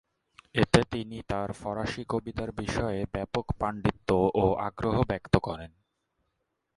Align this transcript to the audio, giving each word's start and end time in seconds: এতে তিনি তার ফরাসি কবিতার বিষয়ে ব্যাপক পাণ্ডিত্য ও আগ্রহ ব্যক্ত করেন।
এতে 0.55 0.81
তিনি 0.91 1.17
তার 1.27 1.49
ফরাসি 1.53 2.03
কবিতার 2.09 2.49
বিষয়ে 2.51 2.99
ব্যাপক 3.13 3.45
পাণ্ডিত্য 3.59 4.09
ও 4.35 4.45
আগ্রহ 4.67 4.95
ব্যক্ত 5.03 5.33
করেন। 5.37 5.71